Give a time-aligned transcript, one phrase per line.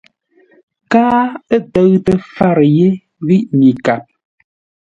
[0.91, 1.21] Káa
[1.55, 2.89] ə̂ tə́ʉtə́ fárə yé
[3.27, 4.03] ghíʼ mi kap.